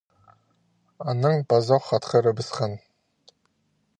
[1.11, 2.73] Анаң пазох хатхырыбысхан.